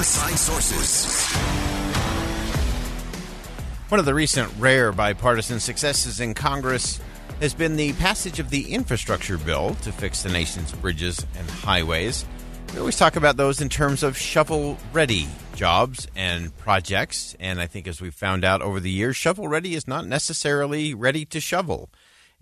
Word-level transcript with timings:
Inside 0.00 0.38
Sources. 0.38 1.30
One 3.90 4.00
of 4.00 4.06
the 4.06 4.14
recent 4.14 4.50
rare 4.58 4.92
bipartisan 4.92 5.60
successes 5.60 6.20
in 6.20 6.32
Congress 6.32 6.98
has 7.42 7.52
been 7.52 7.76
the 7.76 7.92
passage 7.92 8.38
of 8.38 8.48
the 8.48 8.72
infrastructure 8.72 9.36
bill 9.36 9.74
to 9.82 9.92
fix 9.92 10.22
the 10.22 10.30
nation's 10.30 10.72
bridges 10.72 11.26
and 11.36 11.50
highways. 11.50 12.24
We 12.72 12.78
always 12.78 12.96
talk 12.96 13.16
about 13.16 13.36
those 13.36 13.60
in 13.60 13.68
terms 13.68 14.02
of 14.02 14.16
shovel 14.16 14.78
ready 14.94 15.28
jobs 15.54 16.08
and 16.16 16.56
projects. 16.56 17.36
And 17.38 17.60
I 17.60 17.66
think 17.66 17.86
as 17.86 18.00
we've 18.00 18.14
found 18.14 18.42
out 18.42 18.62
over 18.62 18.80
the 18.80 18.90
years, 18.90 19.16
shovel 19.16 19.48
ready 19.48 19.74
is 19.74 19.86
not 19.86 20.06
necessarily 20.06 20.94
ready 20.94 21.26
to 21.26 21.40
shovel. 21.40 21.90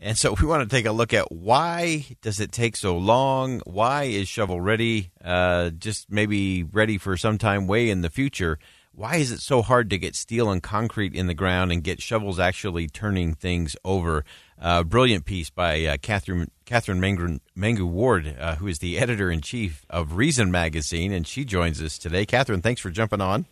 And 0.01 0.17
so 0.17 0.35
we 0.41 0.47
want 0.47 0.69
to 0.69 0.75
take 0.75 0.87
a 0.87 0.93
look 0.93 1.13
at 1.13 1.33
why 1.33 2.07
does 2.23 2.41
it 2.41 2.53
take 2.53 2.77
so 2.77 2.97
long? 2.97 3.61
Why 3.65 4.05
is 4.05 4.29
shovel 4.29 4.61
ready 4.61 5.11
uh, 5.25 5.71
just 5.71 6.11
maybe 6.11 6.63
ready 6.63 6.99
for 6.99 7.17
some 7.17 7.39
time 7.39 7.67
way 7.67 7.91
in 7.91 8.03
the 8.03 8.11
future? 8.11 8.59
Why 8.93 9.17
is 9.17 9.31
it 9.31 9.41
so 9.41 9.63
hard 9.63 9.91
to 9.91 9.99
get 9.99 10.17
steel 10.17 10.51
and 10.51 10.61
concrete 10.61 11.15
in 11.15 11.29
the 11.29 11.35
ground 11.35 11.71
and 11.71 11.85
get 11.85 12.03
shovels 12.03 12.41
actually 12.41 12.89
turning 12.89 13.35
things 13.35 13.77
over? 13.85 14.25
Uh, 14.61 14.83
brilliant 14.83 15.25
piece 15.25 15.51
by 15.51 15.85
uh, 15.85 15.97
Katherine 15.99 16.51
Katherine 16.65 17.01
Mangu, 17.01 17.39
Mangu 17.57 17.89
Ward, 17.89 18.37
uh, 18.39 18.57
who 18.57 18.67
is 18.67 18.81
the 18.81 18.99
editor 18.99 19.31
in 19.31 19.41
chief 19.41 19.87
of 19.89 20.17
Reason 20.17 20.51
Magazine, 20.51 21.13
and 21.13 21.27
she 21.29 21.45
joins 21.45 21.81
us 21.81 21.97
today. 21.97 22.27
Katherine, 22.27 22.61
thanks 22.61 22.81
for 22.81 22.91
jumping 22.91 23.21
on. 23.21 23.47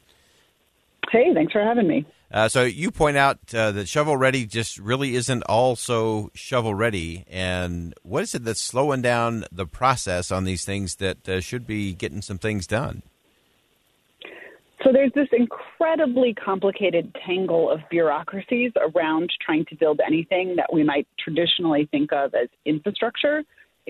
Hey, 1.10 1.32
thanks 1.32 1.52
for 1.52 1.62
having 1.62 1.86
me. 1.86 2.04
Uh, 2.30 2.48
so 2.48 2.64
you 2.64 2.90
point 2.90 3.16
out 3.16 3.38
uh, 3.54 3.70
that 3.72 3.88
shovel 3.88 4.16
ready 4.16 4.46
just 4.46 4.78
really 4.78 5.14
isn't 5.14 5.42
all 5.44 5.76
so 5.76 6.30
shovel 6.34 6.74
ready. 6.74 7.24
And 7.28 7.94
what 8.02 8.24
is 8.24 8.34
it 8.34 8.44
that's 8.44 8.60
slowing 8.60 9.02
down 9.02 9.44
the 9.52 9.66
process 9.66 10.30
on 10.30 10.44
these 10.44 10.64
things 10.64 10.96
that 10.96 11.28
uh, 11.28 11.40
should 11.40 11.66
be 11.66 11.92
getting 11.92 12.22
some 12.22 12.38
things 12.38 12.66
done? 12.66 13.02
So 14.84 14.92
there's 14.92 15.12
this 15.14 15.28
incredibly 15.32 16.34
complicated 16.34 17.16
tangle 17.26 17.70
of 17.70 17.80
bureaucracies 17.90 18.72
around 18.76 19.30
trying 19.44 19.64
to 19.66 19.74
build 19.74 20.00
anything 20.06 20.56
that 20.56 20.72
we 20.72 20.84
might 20.84 21.08
traditionally 21.18 21.88
think 21.90 22.12
of 22.12 22.34
as 22.34 22.48
infrastructure. 22.64 23.42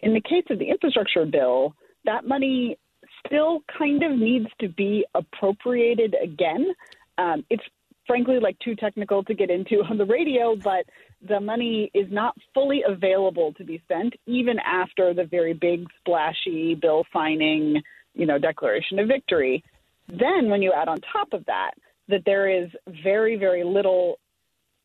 In 0.02 0.14
the 0.14 0.20
case 0.20 0.44
of 0.48 0.58
the 0.58 0.70
infrastructure 0.70 1.26
bill, 1.26 1.74
that 2.04 2.26
money 2.26 2.78
still 3.26 3.62
kind 3.76 4.02
of 4.04 4.16
needs 4.16 4.46
to 4.60 4.68
be 4.68 5.04
appropriated 5.14 6.14
again. 6.22 6.72
Um, 7.18 7.44
it's 7.50 7.64
frankly 8.06 8.38
like 8.40 8.58
too 8.58 8.74
technical 8.76 9.22
to 9.24 9.34
get 9.34 9.50
into 9.50 9.82
on 9.90 9.98
the 9.98 10.04
radio, 10.04 10.56
but 10.56 10.86
the 11.26 11.40
money 11.40 11.90
is 11.94 12.06
not 12.10 12.34
fully 12.54 12.82
available 12.86 13.52
to 13.54 13.64
be 13.64 13.80
spent 13.84 14.14
even 14.26 14.58
after 14.60 15.14
the 15.14 15.24
very 15.24 15.54
big 15.54 15.86
splashy 15.98 16.74
bill 16.74 17.04
signing, 17.12 17.82
you 18.14 18.26
know, 18.26 18.38
declaration 18.38 18.98
of 18.98 19.08
victory. 19.08 19.62
Then 20.08 20.48
when 20.48 20.62
you 20.62 20.72
add 20.72 20.88
on 20.88 21.00
top 21.12 21.32
of 21.32 21.44
that 21.46 21.72
that 22.08 22.22
there 22.24 22.48
is 22.48 22.70
very 23.02 23.36
very 23.36 23.64
little 23.64 24.18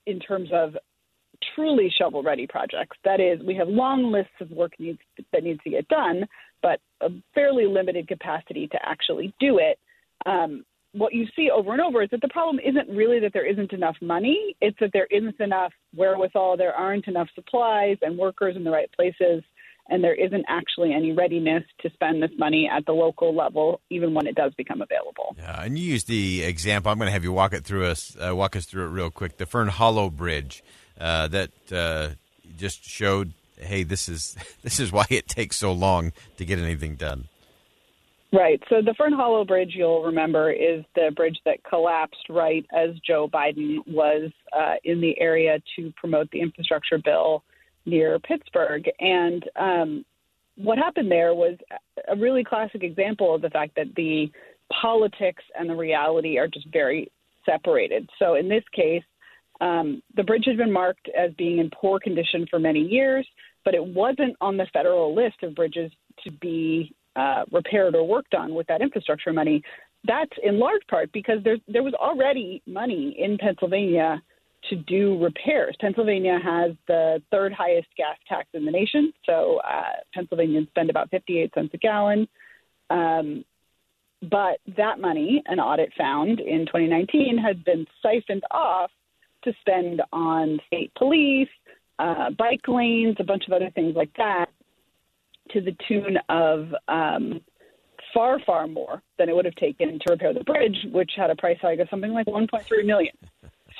in 0.07 0.19
terms 0.19 0.49
of 0.51 0.75
truly 1.55 1.91
shovel 1.97 2.23
ready 2.23 2.47
projects. 2.47 2.97
That 3.03 3.19
is, 3.19 3.39
we 3.45 3.55
have 3.55 3.67
long 3.67 4.11
lists 4.11 4.33
of 4.39 4.51
work 4.51 4.73
needs 4.79 4.99
that 5.31 5.43
needs 5.43 5.59
to 5.63 5.69
get 5.69 5.87
done, 5.87 6.25
but 6.61 6.79
a 7.01 7.09
fairly 7.33 7.65
limited 7.65 8.07
capacity 8.07 8.67
to 8.67 8.79
actually 8.83 9.33
do 9.39 9.57
it. 9.57 9.79
Um, 10.25 10.63
what 10.93 11.13
you 11.13 11.25
see 11.35 11.49
over 11.49 11.71
and 11.71 11.81
over 11.81 12.01
is 12.01 12.09
that 12.11 12.21
the 12.21 12.27
problem 12.27 12.59
isn't 12.59 12.89
really 12.95 13.19
that 13.19 13.33
there 13.33 13.45
isn't 13.45 13.71
enough 13.71 13.95
money, 14.01 14.55
it's 14.61 14.77
that 14.79 14.91
there 14.93 15.07
isn't 15.09 15.39
enough 15.39 15.71
wherewithal, 15.95 16.57
there 16.57 16.73
aren't 16.73 17.07
enough 17.07 17.29
supplies 17.33 17.97
and 18.01 18.17
workers 18.17 18.55
in 18.55 18.63
the 18.63 18.71
right 18.71 18.91
places, 18.91 19.43
and 19.89 20.03
there 20.03 20.13
isn't 20.13 20.45
actually 20.47 20.93
any 20.93 21.11
readiness 21.11 21.63
to 21.81 21.89
spend 21.91 22.21
this 22.21 22.31
money 22.37 22.69
at 22.71 22.85
the 22.85 22.91
local 22.91 23.35
level, 23.35 23.81
even 23.89 24.13
when 24.13 24.27
it 24.27 24.35
does 24.35 24.53
become 24.55 24.81
available. 24.81 25.35
Yeah, 25.37 25.63
and 25.63 25.77
you 25.77 25.85
use 25.85 26.05
the 26.05 26.43
example. 26.43 26.91
I'm 26.91 26.97
going 26.97 27.07
to 27.07 27.13
have 27.13 27.23
you 27.23 27.31
walk 27.31 27.53
it 27.53 27.63
through 27.63 27.85
us, 27.85 28.15
uh, 28.17 28.35
walk 28.35 28.55
us 28.55 28.65
through 28.65 28.85
it 28.85 28.89
real 28.89 29.09
quick. 29.09 29.37
The 29.37 29.45
Fern 29.45 29.69
Hollow 29.69 30.09
Bridge 30.09 30.63
uh, 30.99 31.27
that 31.29 31.51
uh, 31.71 32.09
just 32.57 32.83
showed, 32.83 33.33
hey, 33.57 33.83
this 33.83 34.09
is 34.09 34.35
this 34.61 34.79
is 34.79 34.91
why 34.91 35.05
it 35.09 35.27
takes 35.27 35.57
so 35.57 35.71
long 35.71 36.11
to 36.37 36.45
get 36.45 36.59
anything 36.59 36.95
done. 36.95 37.25
Right. 38.33 38.61
So 38.69 38.81
the 38.81 38.93
Fern 38.97 39.11
Hollow 39.11 39.43
Bridge, 39.43 39.73
you'll 39.75 40.03
remember, 40.03 40.51
is 40.51 40.85
the 40.95 41.11
bridge 41.13 41.37
that 41.43 41.63
collapsed 41.65 42.29
right 42.29 42.65
as 42.73 42.91
Joe 43.05 43.27
Biden 43.27 43.79
was 43.85 44.31
uh, 44.57 44.75
in 44.85 45.01
the 45.01 45.19
area 45.19 45.59
to 45.75 45.91
promote 45.97 46.31
the 46.31 46.39
infrastructure 46.39 46.97
bill 46.97 47.43
near 47.85 48.19
Pittsburgh. 48.19 48.89
And 48.99 49.43
um, 49.59 50.05
what 50.55 50.77
happened 50.77 51.11
there 51.11 51.33
was 51.33 51.57
a 52.07 52.15
really 52.15 52.43
classic 52.43 52.83
example 52.83 53.35
of 53.35 53.41
the 53.41 53.49
fact 53.49 53.75
that 53.75 53.93
the 53.97 54.31
politics 54.81 55.43
and 55.59 55.69
the 55.69 55.75
reality 55.75 56.37
are 56.37 56.47
just 56.47 56.67
very 56.71 57.11
separated. 57.45 58.09
So 58.17 58.35
in 58.35 58.47
this 58.47 58.63
case, 58.73 59.03
um, 59.59 60.01
the 60.15 60.23
bridge 60.23 60.45
had 60.47 60.57
been 60.57 60.71
marked 60.71 61.09
as 61.17 61.31
being 61.37 61.59
in 61.59 61.69
poor 61.69 61.99
condition 61.99 62.47
for 62.49 62.59
many 62.59 62.79
years, 62.79 63.27
but 63.65 63.75
it 63.75 63.83
wasn't 63.83 64.37
on 64.39 64.55
the 64.55 64.67
federal 64.71 65.13
list 65.13 65.43
of 65.43 65.55
bridges 65.55 65.91
to 66.23 66.31
be 66.31 66.95
uh, 67.15 67.43
repaired 67.51 67.95
or 67.95 68.07
worked 68.07 68.33
on 68.33 68.53
with 68.53 68.67
that 68.67 68.81
infrastructure 68.81 69.33
money. 69.33 69.61
That's 70.05 70.31
in 70.43 70.59
large 70.59 70.81
part 70.89 71.11
because 71.11 71.43
there 71.43 71.57
there 71.67 71.83
was 71.83 71.93
already 71.93 72.61
money 72.65 73.15
in 73.17 73.37
Pennsylvania 73.37 74.21
to 74.69 74.75
do 74.75 75.21
repairs. 75.21 75.75
Pennsylvania 75.79 76.39
has 76.43 76.71
the 76.87 77.21
third 77.31 77.51
highest 77.51 77.87
gas 77.97 78.17
tax 78.27 78.47
in 78.53 78.65
the 78.65 78.71
nation, 78.71 79.11
so 79.25 79.59
uh, 79.63 79.93
Pennsylvanians 80.13 80.67
spend 80.69 80.89
about 80.89 81.09
58 81.09 81.51
cents 81.53 81.71
a 81.73 81.77
gallon. 81.77 82.27
Um, 82.89 83.43
but 84.21 84.59
that 84.77 84.99
money, 84.99 85.41
an 85.47 85.59
audit 85.59 85.91
found 85.97 86.39
in 86.39 86.67
2019, 86.67 87.39
had 87.39 87.63
been 87.63 87.87
siphoned 88.03 88.43
off 88.51 88.91
to 89.43 89.53
spend 89.61 90.01
on 90.13 90.59
state 90.67 90.91
police, 90.95 91.49
uh, 91.97 92.29
bike 92.37 92.67
lanes, 92.67 93.15
a 93.19 93.23
bunch 93.23 93.45
of 93.47 93.53
other 93.53 93.71
things 93.71 93.95
like 93.95 94.11
that 94.17 94.49
to 95.53 95.61
the 95.61 95.75
tune 95.87 96.17
of 96.29 96.73
um, 96.87 97.41
far, 98.13 98.39
far 98.45 98.67
more 98.67 99.01
than 99.17 99.29
it 99.29 99.35
would 99.35 99.45
have 99.45 99.55
taken 99.55 99.99
to 99.99 100.11
repair 100.11 100.33
the 100.33 100.43
bridge, 100.43 100.77
which 100.91 101.11
had 101.15 101.29
a 101.29 101.35
price 101.35 101.57
tag 101.61 101.79
of 101.79 101.87
something 101.89 102.11
like 102.11 102.27
1.3 102.27 102.85
million. 102.85 103.13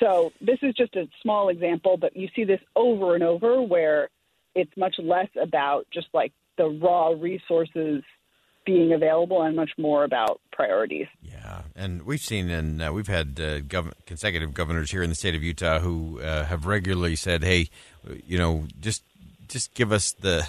So 0.00 0.32
this 0.40 0.58
is 0.62 0.74
just 0.74 0.96
a 0.96 1.06
small 1.22 1.48
example, 1.48 1.96
but 1.96 2.16
you 2.16 2.28
see 2.34 2.44
this 2.44 2.60
over 2.74 3.14
and 3.14 3.22
over 3.22 3.62
where 3.62 4.08
it's 4.54 4.72
much 4.76 4.96
less 4.98 5.28
about 5.40 5.86
just 5.92 6.08
like 6.12 6.32
the 6.58 6.66
raw 6.66 7.08
resources 7.10 8.02
being 8.64 8.92
available 8.92 9.42
and 9.42 9.56
much 9.56 9.70
more 9.76 10.04
about 10.04 10.40
priorities. 10.52 11.06
Yeah, 11.20 11.62
and 11.74 12.02
we've 12.02 12.20
seen 12.20 12.48
and 12.50 12.82
uh, 12.82 12.92
we've 12.92 13.08
had 13.08 13.38
uh, 13.40 13.60
gov- 13.60 13.92
consecutive 14.06 14.54
governors 14.54 14.90
here 14.90 15.02
in 15.02 15.10
the 15.10 15.16
state 15.16 15.34
of 15.34 15.42
Utah 15.42 15.80
who 15.80 16.20
uh, 16.20 16.44
have 16.44 16.66
regularly 16.66 17.16
said, 17.16 17.42
"Hey, 17.42 17.68
you 18.24 18.38
know, 18.38 18.66
just 18.80 19.02
just 19.48 19.74
give 19.74 19.90
us 19.92 20.12
the 20.12 20.46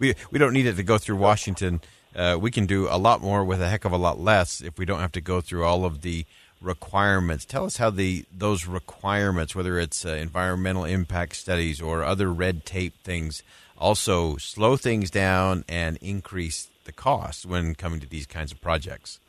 we 0.00 0.14
we 0.32 0.38
don't 0.40 0.52
need 0.52 0.66
it 0.66 0.74
to 0.74 0.82
go 0.82 0.98
through 0.98 1.16
Washington. 1.16 1.80
Uh, 2.16 2.36
we 2.40 2.50
can 2.50 2.66
do 2.66 2.88
a 2.88 2.98
lot 2.98 3.20
more 3.20 3.44
with 3.44 3.62
a 3.62 3.68
heck 3.68 3.84
of 3.84 3.92
a 3.92 3.96
lot 3.96 4.18
less 4.18 4.60
if 4.60 4.76
we 4.78 4.84
don't 4.84 4.98
have 4.98 5.12
to 5.12 5.20
go 5.20 5.40
through 5.40 5.64
all 5.64 5.84
of 5.84 6.02
the 6.02 6.24
requirements. 6.60 7.44
Tell 7.44 7.64
us 7.64 7.76
how 7.76 7.90
the 7.90 8.24
those 8.36 8.66
requirements, 8.66 9.54
whether 9.54 9.78
it's 9.78 10.04
uh, 10.04 10.10
environmental 10.10 10.84
impact 10.84 11.36
studies 11.36 11.80
or 11.80 12.02
other 12.02 12.32
red 12.32 12.66
tape 12.66 12.94
things, 13.04 13.44
also 13.78 14.36
slow 14.38 14.76
things 14.76 15.10
down 15.10 15.64
and 15.68 15.98
increase 15.98 16.68
the 16.84 16.92
cost 16.92 17.46
when 17.46 17.74
coming 17.74 18.00
to 18.00 18.08
these 18.08 18.26
kinds 18.26 18.50
of 18.50 18.60
projects. 18.60 19.20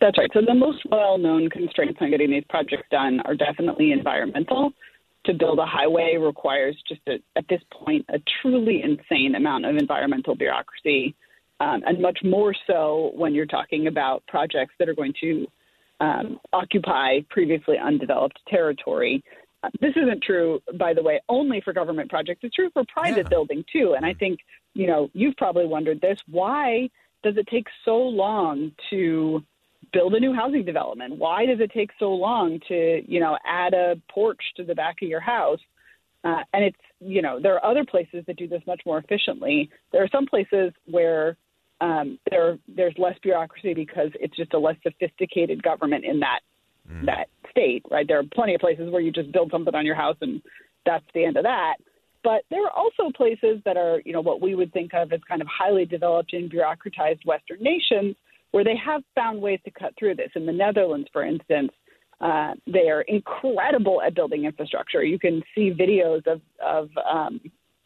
That's 0.00 0.18
right. 0.18 0.30
So 0.34 0.40
the 0.44 0.54
most 0.54 0.84
well-known 0.90 1.48
constraints 1.48 1.98
on 2.00 2.10
getting 2.10 2.30
these 2.30 2.44
projects 2.48 2.88
done 2.90 3.20
are 3.20 3.36
definitely 3.36 3.92
environmental 3.92 4.72
to 5.24 5.34
build 5.34 5.58
a 5.58 5.66
highway 5.66 6.16
requires 6.16 6.76
just 6.88 7.00
a, 7.08 7.18
at 7.36 7.46
this 7.48 7.60
point 7.70 8.04
a 8.08 8.20
truly 8.40 8.82
insane 8.82 9.34
amount 9.34 9.64
of 9.64 9.76
environmental 9.76 10.34
bureaucracy, 10.34 11.14
um, 11.60 11.82
and 11.86 12.00
much 12.00 12.18
more 12.24 12.54
so 12.66 13.12
when 13.14 13.34
you're 13.34 13.46
talking 13.46 13.86
about 13.86 14.26
projects 14.26 14.74
that 14.78 14.88
are 14.88 14.94
going 14.94 15.14
to 15.20 15.46
um, 16.00 16.40
occupy 16.52 17.20
previously 17.30 17.76
undeveloped 17.78 18.38
territory. 18.48 19.22
Uh, 19.62 19.68
this 19.80 19.92
isn't 19.94 20.22
true, 20.24 20.60
by 20.76 20.92
the 20.92 21.02
way, 21.02 21.20
only 21.28 21.60
for 21.60 21.72
government 21.72 22.10
projects. 22.10 22.40
It's 22.42 22.54
true 22.54 22.70
for 22.72 22.82
private 22.92 23.26
yeah. 23.26 23.28
building 23.28 23.64
too. 23.72 23.94
And 23.96 24.04
I 24.04 24.14
think 24.14 24.40
you 24.74 24.86
know 24.86 25.08
you've 25.12 25.36
probably 25.36 25.66
wondered 25.66 26.00
this: 26.00 26.18
why 26.28 26.90
does 27.22 27.36
it 27.36 27.46
take 27.48 27.66
so 27.84 27.96
long 27.96 28.72
to 28.90 29.44
build 29.92 30.14
a 30.14 30.20
new 30.20 30.32
housing 30.34 30.64
development. 30.64 31.18
Why 31.18 31.46
does 31.46 31.60
it 31.60 31.70
take 31.72 31.90
so 31.98 32.10
long 32.12 32.58
to, 32.68 33.02
you 33.06 33.20
know, 33.20 33.36
add 33.46 33.74
a 33.74 33.96
porch 34.10 34.40
to 34.56 34.64
the 34.64 34.74
back 34.74 34.96
of 35.02 35.08
your 35.08 35.20
house? 35.20 35.60
Uh, 36.24 36.42
and 36.52 36.64
it's, 36.64 36.78
you 37.00 37.20
know, 37.20 37.40
there 37.40 37.54
are 37.54 37.70
other 37.70 37.84
places 37.84 38.24
that 38.26 38.36
do 38.36 38.46
this 38.46 38.62
much 38.66 38.80
more 38.86 38.98
efficiently. 38.98 39.70
There 39.90 40.02
are 40.02 40.08
some 40.12 40.26
places 40.26 40.72
where 40.86 41.36
um, 41.80 42.18
there 42.30 42.58
there's 42.68 42.94
less 42.96 43.16
bureaucracy 43.22 43.74
because 43.74 44.10
it's 44.20 44.36
just 44.36 44.54
a 44.54 44.58
less 44.58 44.76
sophisticated 44.84 45.62
government 45.62 46.04
in 46.04 46.20
that 46.20 46.40
mm. 46.88 47.04
that 47.06 47.28
state, 47.50 47.84
right? 47.90 48.06
There 48.06 48.20
are 48.20 48.24
plenty 48.34 48.54
of 48.54 48.60
places 48.60 48.90
where 48.90 49.02
you 49.02 49.10
just 49.10 49.32
build 49.32 49.50
something 49.50 49.74
on 49.74 49.84
your 49.84 49.96
house 49.96 50.16
and 50.20 50.40
that's 50.86 51.04
the 51.12 51.24
end 51.24 51.36
of 51.36 51.42
that. 51.42 51.74
But 52.22 52.42
there 52.50 52.64
are 52.64 52.70
also 52.70 53.10
places 53.16 53.60
that 53.64 53.76
are, 53.76 54.00
you 54.04 54.12
know, 54.12 54.20
what 54.20 54.40
we 54.40 54.54
would 54.54 54.72
think 54.72 54.94
of 54.94 55.12
as 55.12 55.20
kind 55.28 55.42
of 55.42 55.48
highly 55.48 55.84
developed 55.84 56.32
and 56.32 56.50
bureaucratized 56.50 57.26
Western 57.26 57.60
nations 57.60 58.14
where 58.52 58.64
they 58.64 58.76
have 58.76 59.02
found 59.14 59.40
ways 59.40 59.60
to 59.64 59.70
cut 59.70 59.92
through 59.98 60.14
this. 60.14 60.30
In 60.36 60.46
the 60.46 60.52
Netherlands, 60.52 61.08
for 61.12 61.24
instance, 61.24 61.72
uh, 62.20 62.52
they 62.66 62.88
are 62.88 63.02
incredible 63.02 64.00
at 64.00 64.14
building 64.14 64.44
infrastructure. 64.44 65.02
You 65.02 65.18
can 65.18 65.42
see 65.54 65.72
videos 65.72 66.24
of, 66.26 66.40
of 66.64 66.88
um, 67.10 67.40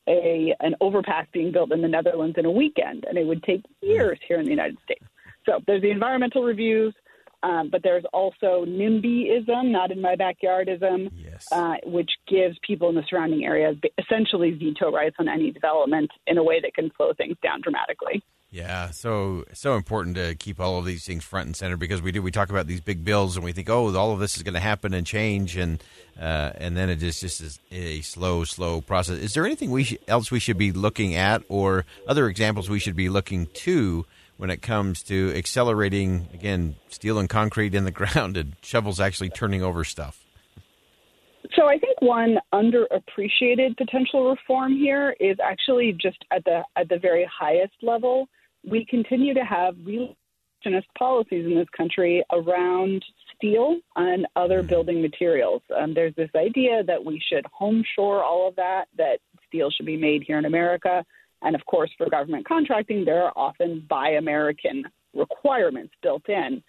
a 0.09 0.55
an 0.61 0.75
overpass 0.81 1.27
being 1.33 1.51
built 1.51 1.73
in 1.73 1.83
the 1.83 1.89
Netherlands 1.89 2.37
in 2.39 2.45
a 2.45 2.51
weekend, 2.51 3.07
and 3.09 3.17
it 3.19 3.27
would 3.27 3.43
take 3.43 3.63
years 3.81 4.19
here 4.29 4.39
in 4.39 4.45
the 4.45 4.51
United 4.51 4.79
States. 4.85 5.05
So 5.47 5.61
there's 5.67 5.83
the 5.83 5.91
environmental 5.91 6.43
reviews, 6.45 6.95
um, 7.43 7.71
but 7.71 7.83
there's 7.83 8.05
also 8.13 8.65
NIMBYism, 8.67 9.71
not 9.71 9.91
in 9.91 10.01
my 10.01 10.17
backyardism, 10.17 11.11
yes. 11.15 11.47
uh, 11.53 11.77
which 11.85 12.11
gives 12.29 12.57
people 12.63 12.89
in 12.89 12.95
the 12.95 13.05
surrounding 13.09 13.45
areas 13.45 13.77
essentially 13.99 14.51
veto 14.51 14.91
rights 14.91 15.17
on 15.19 15.29
any 15.29 15.51
development 15.51 16.11
in 16.27 16.39
a 16.39 16.43
way 16.43 16.61
that 16.61 16.75
can 16.75 16.91
slow 16.97 17.13
things 17.15 17.37
down 17.43 17.61
dramatically. 17.61 18.23
Yeah, 18.57 18.89
so 18.91 19.45
so 19.53 19.77
important 19.77 20.17
to 20.17 20.35
keep 20.35 20.61
all 20.61 20.79
of 20.79 20.87
these 20.87 21.05
things 21.05 21.23
front 21.23 21.45
and 21.45 21.55
center 21.55 21.77
because 21.77 22.01
we 22.01 22.11
do 22.11 22.23
we 22.23 22.31
talk 22.31 22.49
about 22.49 22.67
these 22.67 22.81
big 22.81 23.05
bills 23.05 23.37
and 23.37 23.45
we 23.45 23.53
think 23.53 23.69
oh 23.69 23.95
all 23.95 24.13
of 24.13 24.19
this 24.19 24.39
is 24.39 24.43
going 24.43 24.55
to 24.55 24.61
happen 24.61 24.95
and 24.95 25.07
change 25.07 25.59
and 25.59 25.85
uh, 26.19 26.53
and 26.55 26.75
then 26.75 26.89
it 26.89 27.03
is 27.03 27.21
just 27.21 27.43
is 27.43 27.61
a 27.71 28.01
slow 28.01 28.45
slow 28.45 28.81
process. 28.81 29.19
Is 29.19 29.35
there 29.35 29.45
anything 29.45 29.73
we 29.73 29.85
sh- 29.85 29.99
else 30.09 30.31
we 30.31 30.41
should 30.41 30.57
be 30.57 30.73
looking 30.73 31.15
at 31.15 31.43
or 31.51 31.85
other 32.09 32.31
examples 32.31 32.71
we 32.71 32.79
should 32.79 32.97
be 32.97 33.11
looking 33.11 33.47
to 33.53 34.07
when 34.39 34.49
it 34.49 34.63
comes 34.63 35.03
to 35.03 35.35
accelerating 35.37 36.27
again 36.33 36.77
steel 36.89 37.19
and 37.19 37.29
concrete 37.29 37.75
in 37.75 37.85
the 37.85 37.91
ground 38.01 38.39
and 38.39 38.57
shovels 38.63 39.01
actually 39.01 39.29
turning 39.29 39.63
over 39.63 39.85
stuff? 39.85 40.25
So 41.55 41.69
I 41.69 41.77
think 41.77 42.01
one 42.01 42.39
underappreciated 42.55 43.77
potential 43.77 44.31
reform 44.31 44.75
here 44.75 45.15
is 45.21 45.37
actually 45.45 45.93
just 45.93 46.25
at 46.31 46.43
the 46.45 46.63
at 46.75 46.89
the 46.89 46.99
very 46.99 47.29
highest 47.39 47.75
level 47.83 48.31
we 48.67 48.85
continue 48.85 49.35
to 49.35 49.45
have 49.45 49.75
reductionist 49.77 50.87
policies 50.99 51.47
in 51.47 51.55
this 51.55 51.69
country 51.77 52.25
around 52.33 53.05
steel 53.37 53.79
and 53.97 54.27
other 54.37 54.61
mm-hmm. 54.61 54.69
building 54.69 55.03
materials. 55.03 55.63
Um, 55.77 55.95
there's 55.95 56.15
this 56.17 56.31
idea 56.35 56.83
that 56.85 57.05
we 57.05 57.23
should 57.31 57.45
homeshore 57.59 58.23
all 58.23 58.49
of 58.49 58.57
that, 58.57 58.87
that 58.97 59.19
steel 59.47 59.71
should 59.71 59.87
be 59.87 59.97
made 59.97 60.25
here 60.27 60.39
in 60.39 60.45
America. 60.45 61.05
And 61.43 61.55
of 61.55 61.65
course, 61.67 61.91
for 61.97 62.09
government 62.09 62.47
contracting, 62.47 63.05
there 63.05 63.23
are 63.25 63.33
often 63.37 63.85
buy 63.89 64.11
American 64.11 64.85
requirements 65.15 65.95
built 66.03 66.29
in. 66.29 66.63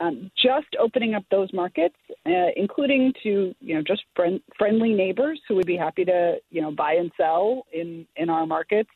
Um, 0.00 0.30
just 0.42 0.66
opening 0.80 1.14
up 1.14 1.24
those 1.30 1.52
markets, 1.52 1.94
uh, 2.26 2.50
including 2.56 3.12
to 3.22 3.54
you 3.60 3.74
know 3.76 3.82
just 3.82 4.02
friend, 4.16 4.40
friendly 4.58 4.92
neighbors 4.92 5.40
who 5.46 5.54
would 5.54 5.66
be 5.66 5.76
happy 5.76 6.04
to 6.04 6.36
you 6.50 6.60
know 6.60 6.72
buy 6.72 6.94
and 6.94 7.12
sell 7.16 7.64
in 7.72 8.04
in 8.16 8.28
our 8.28 8.44
markets, 8.44 8.90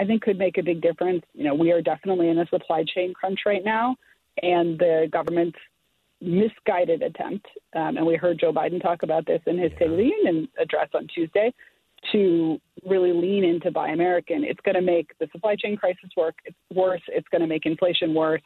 I 0.00 0.06
think 0.06 0.22
could 0.22 0.38
make 0.38 0.56
a 0.56 0.62
big 0.62 0.80
difference. 0.80 1.22
You 1.34 1.44
know, 1.44 1.54
we 1.54 1.72
are 1.72 1.82
definitely 1.82 2.30
in 2.30 2.38
a 2.38 2.46
supply 2.46 2.84
chain 2.84 3.12
crunch 3.12 3.40
right 3.44 3.62
now, 3.62 3.96
and 4.42 4.78
the 4.78 5.08
government's 5.12 5.58
misguided 6.22 7.02
attempt, 7.02 7.46
um, 7.74 7.98
and 7.98 8.06
we 8.06 8.16
heard 8.16 8.38
Joe 8.40 8.50
Biden 8.50 8.80
talk 8.80 9.02
about 9.02 9.26
this 9.26 9.42
in 9.46 9.58
his 9.58 9.72
State 9.72 9.90
of 9.90 9.98
the 9.98 10.04
Union 10.04 10.48
address 10.58 10.88
on 10.94 11.06
Tuesday, 11.14 11.52
to 12.12 12.58
really 12.86 13.12
lean 13.12 13.44
into 13.44 13.70
Buy 13.70 13.88
American. 13.88 14.42
It's 14.42 14.60
going 14.60 14.74
to 14.74 14.80
make 14.80 15.10
the 15.18 15.28
supply 15.32 15.54
chain 15.54 15.76
crisis 15.76 16.08
work 16.16 16.34
it's 16.46 16.56
worse. 16.72 17.02
It's 17.08 17.28
going 17.28 17.42
to 17.42 17.46
make 17.46 17.66
inflation 17.66 18.14
worse, 18.14 18.42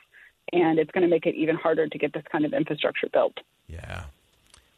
and 0.53 0.81
it's 0.81 0.91
going 0.91 1.03
to 1.03 1.09
make 1.09 1.25
it 1.25 1.37
even 1.37 1.55
harder 1.55 1.87
to 1.87 1.99
get 1.99 2.13
this 2.13 2.25
kind 2.33 2.45
of 2.45 2.53
infrastructure 2.53 3.09
built. 3.13 3.39
Yeah. 3.69 4.07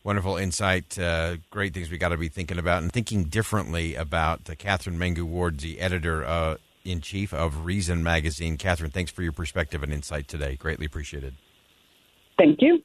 Wonderful 0.05 0.37
insight. 0.37 0.99
Uh, 0.99 1.37
great 1.51 1.75
things 1.75 1.91
we 1.91 1.99
got 1.99 2.11
to 2.11 2.17
be 2.17 2.29
thinking 2.29 2.59
about 2.59 2.83
and 2.83 2.93
thinking 2.93 3.25
differently 3.25 3.95
about. 3.95 4.49
Uh, 4.49 4.55
Katherine 4.55 4.99
Mangu 4.99 5.25
Ward, 5.25 5.59
the 5.61 5.81
editor 5.81 6.25
uh, 6.25 6.59
in 6.87 7.01
chief 7.01 7.35
of 7.35 7.65
Reason 7.65 8.03
Magazine. 8.03 8.57
Katherine, 8.57 8.91
thanks 8.91 9.11
for 9.11 9.23
your 9.23 9.33
perspective 9.33 9.83
and 9.83 9.93
insight 9.93 10.29
today. 10.29 10.57
Greatly 10.57 10.87
appreciated. 10.87 11.35
Thank 12.39 12.63
you. 12.63 12.83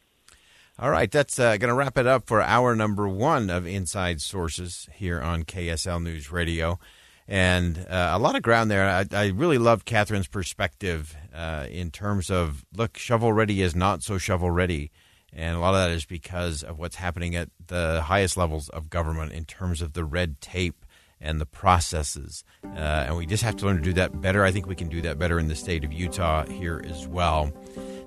All 0.80 0.90
right, 0.90 1.12
that's 1.12 1.38
uh, 1.38 1.58
going 1.58 1.70
to 1.70 1.76
wrap 1.76 1.98
it 1.98 2.08
up 2.08 2.26
for 2.26 2.42
hour 2.42 2.76
number 2.76 3.08
one 3.08 3.50
of 3.50 3.68
Inside 3.68 4.22
Sources 4.22 4.90
here 4.94 5.22
on 5.22 5.44
KSL 5.44 6.02
News 6.02 6.32
Radio. 6.32 6.80
And 7.28 7.86
uh, 7.90 8.12
a 8.14 8.20
lot 8.20 8.36
of 8.36 8.42
ground 8.42 8.72
there. 8.72 8.90
I, 8.90 9.06
I 9.12 9.28
really 9.28 9.58
loved 9.58 9.86
Katherine's 9.86 10.28
perspective 10.28 11.16
uh, 11.34 11.68
in 11.70 11.92
terms 11.92 12.32
of 12.32 12.66
look, 12.76 12.98
shovel 12.98 13.32
ready 13.32 13.62
is 13.62 13.76
not 13.76 14.02
so 14.02 14.18
shovel 14.18 14.50
ready. 14.50 14.92
And 15.34 15.56
a 15.56 15.60
lot 15.60 15.74
of 15.76 15.82
that 15.82 15.92
is 15.92 16.06
because 16.06 16.64
of 16.64 16.78
what's 16.78 16.96
happening 16.98 17.36
at 17.36 17.50
the 17.68 18.02
highest 18.02 18.36
levels 18.36 18.68
of 18.70 18.90
government 18.90 19.32
in 19.32 19.46
terms 19.46 19.82
of 19.82 19.94
the 19.94 20.04
red 20.04 20.42
tape 20.42 20.86
and 21.22 21.40
the 21.40 21.46
processes. 21.46 22.44
Uh, 22.64 23.06
and 23.08 23.16
we 23.16 23.26
just 23.26 23.44
have 23.44 23.56
to 23.58 23.66
learn 23.66 23.78
to 23.78 23.82
do 23.82 23.94
that 23.94 24.22
better. 24.22 24.44
I 24.44 24.52
think 24.52 24.68
we 24.68 24.76
can 24.76 24.90
do 24.90 25.02
that 25.02 25.20
better 25.20 25.40
in 25.40 25.48
the 25.48 25.56
state 25.56 25.84
of 25.84 25.94
Utah 25.94 26.46
here 26.46 26.84
as 26.86 27.08
well. 27.08 27.52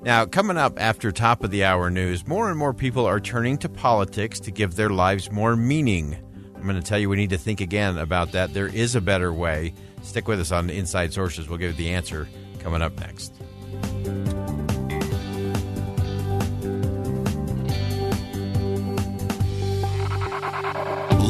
Now, 0.03 0.27
coming 0.27 0.59
up 0.59 0.79
after 0.79 1.11
top 1.13 1.45
of 1.45 1.51
the 1.51 1.65
hour 1.65 1.89
news, 1.91 2.27
more 2.27 2.51
and 2.51 2.59
more 2.59 2.75
people 2.75 3.07
are 3.07 3.21
turning 3.21 3.57
to 3.59 3.69
politics 3.69 4.39
to 4.41 4.51
give 4.51 4.75
their 4.75 4.91
lives 4.91 5.31
more 5.31 5.57
meaning. 5.57 6.17
I'm 6.57 6.65
going 6.65 6.77
to 6.77 6.83
tell 6.83 6.99
you 6.99 7.09
we 7.09 7.17
need 7.17 7.31
to 7.31 7.39
think 7.39 7.61
again 7.61 7.99
about 7.99 8.33
that. 8.33 8.53
There 8.53 8.67
is 8.67 8.95
a 8.95 9.01
better 9.01 9.33
way. 9.33 9.73
Stick 10.03 10.29
with 10.29 10.41
us 10.41 10.53
on 10.53 10.69
Inside 10.69 11.13
Sources. 11.13 11.49
We'll 11.49 11.59
give 11.59 11.73
you 11.73 11.77
the 11.77 11.95
answer 11.95 12.29
coming 12.61 12.83
up 12.83 12.99
next. 13.01 13.35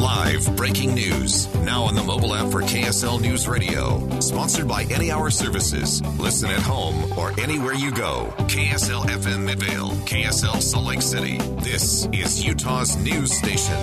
Live 0.05 0.55
breaking 0.55 0.93
news. 0.93 1.51
Now 1.55 1.81
on 1.81 1.95
the 1.95 2.03
mobile 2.03 2.35
app 2.35 2.51
for 2.51 2.61
KSL 2.61 3.19
News 3.19 3.47
Radio. 3.47 4.07
Sponsored 4.19 4.67
by 4.67 4.83
Any 4.83 5.09
Hour 5.09 5.31
Services. 5.31 5.99
Listen 6.19 6.51
at 6.51 6.61
home 6.61 7.11
or 7.17 7.31
anywhere 7.39 7.73
you 7.73 7.91
go. 7.91 8.31
KSL 8.41 9.05
FM 9.05 9.45
Midvale. 9.45 9.89
KSL 10.05 10.61
Salt 10.61 10.85
Lake 10.85 11.01
City. 11.01 11.39
This 11.61 12.07
is 12.13 12.45
Utah's 12.45 12.95
news 12.97 13.35
station. 13.35 13.73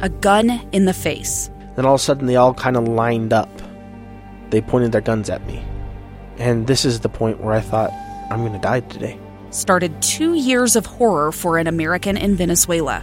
A 0.00 0.08
gun 0.08 0.48
in 0.70 0.84
the 0.84 0.94
face. 0.94 1.50
Then 1.74 1.84
all 1.84 1.94
of 1.94 2.00
a 2.00 2.04
sudden 2.04 2.26
they 2.26 2.36
all 2.36 2.54
kind 2.54 2.76
of 2.76 2.86
lined 2.86 3.32
up. 3.32 3.50
They 4.50 4.60
pointed 4.60 4.92
their 4.92 5.00
guns 5.00 5.28
at 5.28 5.44
me. 5.48 5.60
And 6.36 6.68
this 6.68 6.84
is 6.84 7.00
the 7.00 7.08
point 7.08 7.40
where 7.40 7.52
I 7.52 7.60
thought, 7.60 7.90
I'm 8.30 8.42
going 8.42 8.52
to 8.52 8.60
die 8.60 8.78
today. 8.78 9.18
Started 9.50 10.00
two 10.00 10.34
years 10.34 10.76
of 10.76 10.86
horror 10.86 11.32
for 11.32 11.58
an 11.58 11.66
American 11.66 12.16
in 12.16 12.36
Venezuela 12.36 13.02